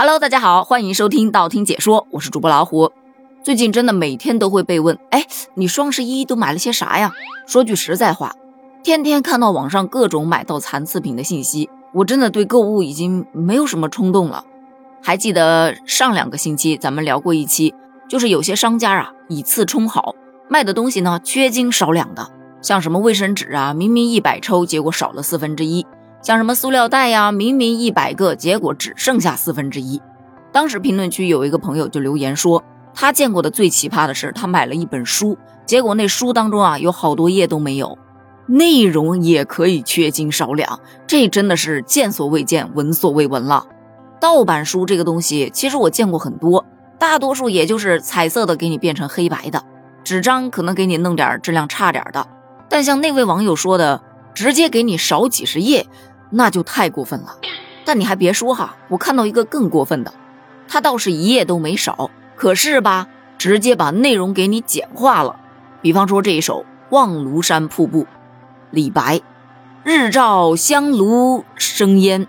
[0.00, 2.92] Hello，大家好，欢迎收听道听解说，我是主播老虎。
[3.42, 7.12] 最近真的每天都会被问，哎，你双十一都买了些啥呀？
[7.48, 8.32] 说句实在话，
[8.84, 14.44] 天天看到网上各种买到残次品的信息，我真的对购物已经没有什么冲动了。
[15.02, 17.74] 还记得上两个星期咱们聊过一期，
[18.08, 20.14] 就是有些商家啊以次充好，
[20.48, 22.30] 卖的东西呢缺斤少两的，
[22.62, 25.84] 像什么卫生纸啊，明明一百抽，结果少了四分之一。
[26.28, 29.98] 像什么塑料袋呀，明明一百个，结果只剩下四分之一。
[30.52, 37.96] 当时评论区有一个朋友就留言说，他见过的最奇葩的是，他买了一本书，结果那书当中啊有好多页都没有，
[38.44, 43.64] 内容也可以缺斤少两，这真的是见所未见，闻所未闻了。
[44.20, 46.62] 盗版书这个东西，其实我见过很多，
[46.98, 49.64] 大多数也就是彩色的给你变成黑白的，
[50.04, 52.28] 纸张可能给你弄点质量差点的，
[52.68, 54.02] 但像那位网友说的，
[54.34, 55.86] 直接给你少几十页。
[56.30, 57.36] 那就太过分了，
[57.84, 60.12] 但你还别说哈，我看到一个更过分的，
[60.68, 63.08] 他倒是一页都没少，可是吧，
[63.38, 65.36] 直接把内容给你简化了。
[65.80, 68.02] 比方说这一首《望庐山瀑布》，
[68.70, 69.22] 李白：
[69.84, 72.26] 日照香炉生烟，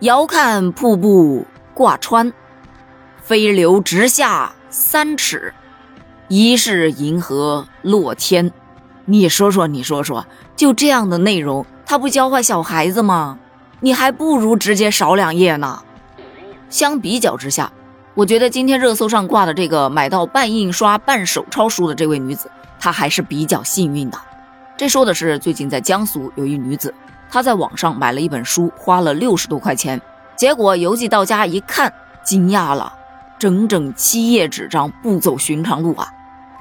[0.00, 2.32] 遥看瀑布挂川，
[3.22, 5.54] 飞流直下三尺，
[6.28, 8.52] 疑是银河落天。
[9.06, 11.66] 你说说，你说说，就这样的内容。
[11.92, 13.38] 他不教坏小孩子吗？
[13.80, 15.82] 你还不如直接少两页呢。
[16.70, 17.70] 相比较之下，
[18.14, 24.18] 我觉得今天热搜上挂的这个买到半印刷半手抄书的这位女子，她还是比较幸运的。
[24.74, 26.94] 这说的是最近在江苏有一女子，
[27.30, 30.00] 她在网上买了一本书，花了六十多块钱，
[30.34, 31.92] 结果邮寄到家一看，
[32.24, 32.90] 惊讶了，
[33.38, 36.08] 整整七页纸张不走寻常路啊，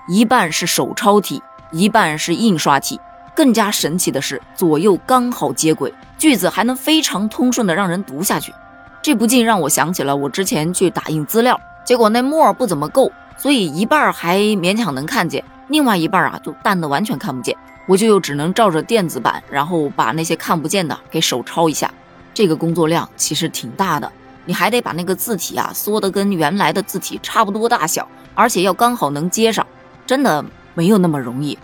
[0.09, 2.99] 一半是手抄体，一半是印刷体。
[3.35, 8.53] 更加神奇的是，左右刚好接轨，句子还能非常通顺的让人读下去。
[9.01, 17.55] 这不禁让我想起了我之前去打印资料，结果那墨不怎么够，所以一半还勉强能看见，另外一半啊就淡的完全看不见。
[17.87, 21.91] 我就又只能照着电子版，然后把那些看不见的给手抄一下。
[22.33, 24.09] 这个工作量其实挺大的，
[24.45, 29.65] 你还得把那个字体啊缩得跟原来的字体差不多大小，而且要刚好能接上，
[30.05, 30.45] 真的
[30.75, 31.57] 没有那么容易。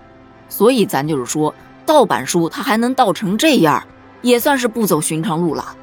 [0.50, 1.54] 所以咱就是说，
[1.86, 3.84] 盗版书它还能盗成这样，
[4.22, 5.76] 也算是不走寻常路了。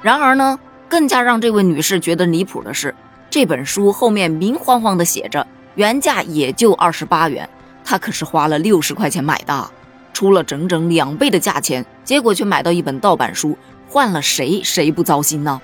[0.00, 2.94] 然而呢，更加让这位女士觉得离谱的是，
[3.30, 7.48] 这本书后面明晃晃的写着原价也就二十八元，
[7.84, 9.70] 她可是花了六十块钱买的，
[10.12, 13.56] 出了整整两倍的价钱，结果却买到一本盗版书，
[13.88, 15.60] 换了谁谁不糟心呢？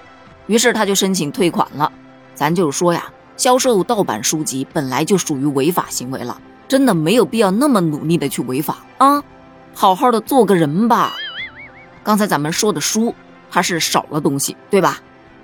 [0.46, 1.90] 于是她就申请退款了。
[2.34, 3.04] 咱就是说呀，
[3.36, 6.40] 销售盗版书籍本来就属于违法行为了。
[6.68, 9.24] 真的没有必要那么努力的去违法啊，
[9.74, 11.14] 好好的做个人吧。
[12.04, 13.14] 刚才咱们说的书，
[13.50, 15.00] 它是少了东西，对吧？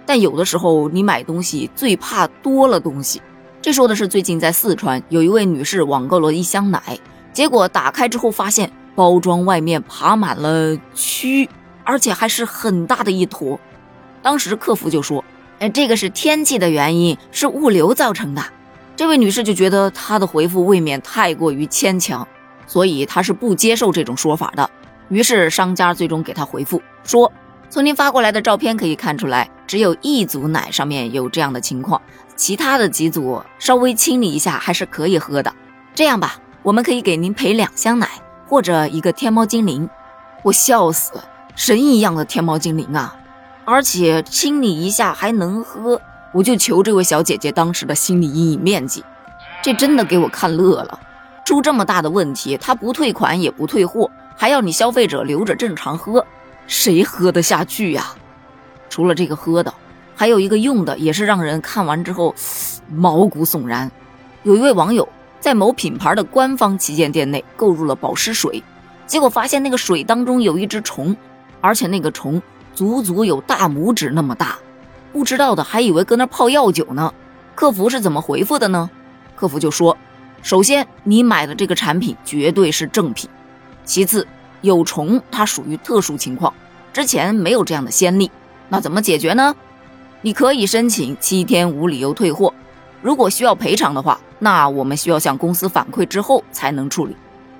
[0.06, 3.22] 但有的时候你买东西最怕多了东西。
[3.62, 6.98] 这说的是最近在四川有一位女士网购了一箱奶，
[7.32, 11.48] 结果打开之后发现包装外面爬满了蛆，
[11.82, 13.58] 而且还是很大的一坨。
[14.20, 15.24] 当时客服就说
[15.60, 18.42] ：“哎，这个是天气的原因，是物流造成的。”
[18.96, 22.26] 这位女士就觉得她的回复未免太过于牵强，
[22.66, 24.68] 所以她是不接受这种说法的。
[25.08, 27.30] 于是商家最终给她回复说
[27.68, 32.00] ：“从您发过来的照片可以看出来，只有一组奶上面有这样的情况，
[32.36, 35.52] 其他的几组稍微清理一下还是可以喝的。
[35.94, 38.08] 这样吧，我们可以给您赔两箱奶
[38.46, 39.88] 或者一个天猫精灵。”
[40.44, 41.12] 我笑死，
[41.56, 43.16] 神一样的天猫精灵啊！
[43.64, 45.98] 而且清理一下还能喝。
[46.34, 49.04] 我就求这位小姐姐当时的心理阴影面积，
[49.62, 50.98] 这真的给我看乐了。
[51.44, 56.26] 出这么大的问题，他不退款也不退货，还要你消费者留着正常喝，
[56.66, 58.16] 谁喝得下去呀？
[58.90, 59.72] 除了这个喝的，
[60.16, 62.34] 还有一个用的，也是让人看完之后
[62.90, 63.88] 毛骨悚然。
[64.42, 65.08] 有一位网友
[65.38, 68.60] 在某品牌的官方旗舰店内购入了保湿水，
[69.06, 71.16] 结果发现那个水当中有一只虫，
[71.60, 72.42] 而且那个虫
[72.74, 74.58] 足足有大拇指那么大。
[75.14, 77.14] 不知道的还以为搁那泡药酒呢，
[77.54, 78.90] 客服是怎么回复的呢？
[79.36, 79.96] 客服就说：
[80.42, 83.28] 首先，你买的这个产品绝对是正品；
[83.84, 84.26] 其次，
[84.60, 86.52] 有虫它属于特殊情况，
[86.92, 88.28] 之前没有这样的先例。
[88.68, 89.54] 那怎么解决呢？
[90.22, 92.52] 你可以申请七天无理由退货，
[93.00, 97.14] 如果需要赔偿的话，那我们需要向公司反馈之后才能处理。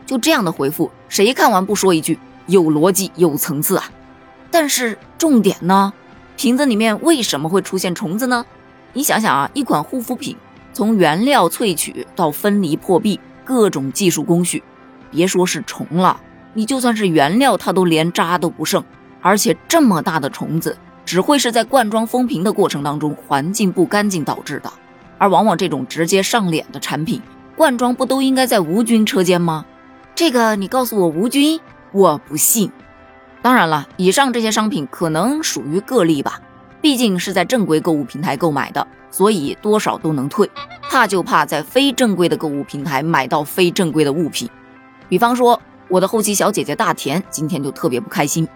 [0.04, 3.88] 就这样的回复，谁看完不说一句有逻辑、有层次啊？
[4.50, 5.92] 但是重点呢？
[6.36, 8.44] 瓶子里面为什么会出现虫子呢？
[8.92, 10.36] 你想想啊，一款护肤品
[10.72, 14.62] 从原料萃取到分离破壁，各种技术工序，
[15.10, 16.20] 别说是虫了，
[16.52, 18.82] 你就算是原料，它都连渣都不剩。
[19.20, 24.70] 而且这么大的虫子，只会是在灌装封瓶的过程当中环境不干净导致的。
[25.16, 27.22] 而往往这种直接上脸的产品，
[27.56, 29.64] 灌装不都应该在无菌车间吗？
[30.14, 31.58] 这个你告诉我无菌，
[31.92, 32.70] 我不信。
[33.44, 36.40] 当然了，以上这些商品可能属于个例吧，
[36.80, 40.50] 毕竟是在正规购物平台购买的，所以多少都能退。
[40.88, 44.48] 怕就怕在非正规的购物平台买到非正规的物品。
[45.10, 48.48] 比方说，我的后期小姐姐大田今天就特别不开心，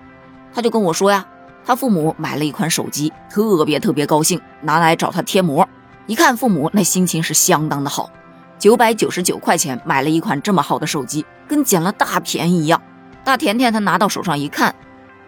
[0.54, 1.22] 她就跟我说呀，
[1.66, 5.68] 她父母买了一款手机，特别特别高兴，拿来找她贴膜。
[6.06, 8.10] 一看父母那心情是相当的好，
[8.58, 12.80] 九百九十九块钱买了一款这么好的手机，跟捡了大便宜一样。
[13.28, 14.74] 大甜甜她拿到手上一看，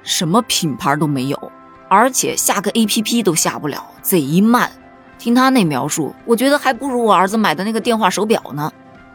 [0.02, 1.52] 什么品牌都没有，
[1.86, 4.72] 而且下个 APP 都下不了，贼慢。
[5.18, 8.72] 听她那描述，我觉得还不如我儿子买的那个电话手表呢。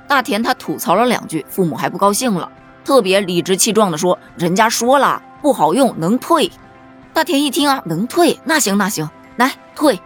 [0.07, 2.47] 大田他吐槽了两句，父母还不高兴了，
[2.83, 6.51] 特别理直气壮地说：“人家说了不好用，能退。”
[7.11, 9.99] 大田一听啊，能退，那行那行，来退。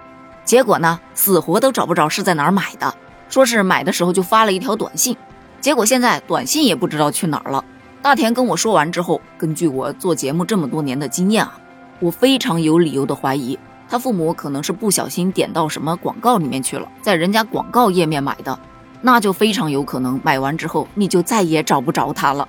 [0.45, 2.95] 结果呢，死活都找不着是在哪儿买的，
[3.27, 5.17] 说是买的时候就发了一条短信，
[5.59, 7.61] 结果现在短信也不知道去哪儿了。
[8.01, 11.59] 大田跟我说完之后，根据我做节目这么多年的经验啊，
[11.99, 13.59] 我非常有理由的怀疑，
[13.89, 18.57] 他父母可能是不小心点到什么广告里面去了，在人家广告页面买的，
[19.01, 22.47] 那就非常有可能买完之后你就再也找不着他了。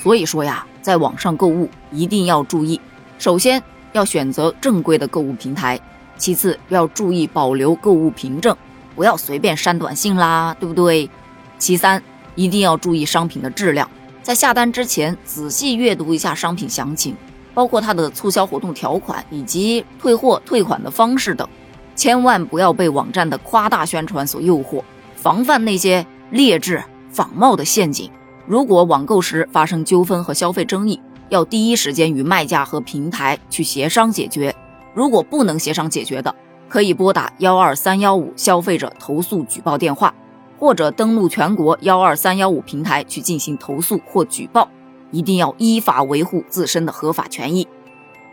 [0.00, 2.80] 所以说呀，在网上购物一定要注意，
[3.18, 3.60] 首先
[3.92, 5.78] 要选择正规的购物平台。
[6.16, 8.56] 其次要注意保留购物凭证，
[8.94, 11.10] 不要随便删短信啦，对不对？
[11.58, 12.00] 其三
[12.36, 13.90] 一定要注意商品的质量，
[14.24, 17.14] 在下单之前仔细阅读一下商品详情，
[17.52, 21.46] 包括它的促销活动条款以及退货退款的方式等，
[21.94, 24.82] 千万不要被网站的夸大宣传所诱惑，
[25.14, 26.82] 防范那些劣质
[27.12, 28.10] 仿冒的陷阱。
[28.46, 30.98] 如果网购时发生纠纷和消费争议，
[31.28, 34.56] 要第一时间与卖家和平台去协商解决。
[34.94, 36.34] 如果不能协商解决的，
[36.66, 40.14] 可以拨打幺二三幺五消费者投诉举报电话，
[40.58, 44.68] 或者登录全国幺二三幺五平台去进行投诉或举报。
[45.10, 47.68] 一定要依法维护自身的合法权益。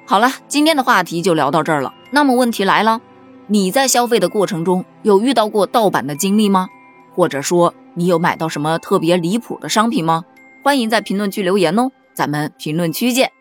[0.08, 1.94] 好了，今天的话题就聊到这儿了。
[2.10, 3.02] 那么问题来了，
[3.46, 6.70] 你在消费的过程中有遇到过盗版的经历吗？
[7.14, 10.26] 或者说你有买到什么特别离谱的商品吗？
[10.64, 13.32] 欢迎在评论区留言哦，咱们评论区见。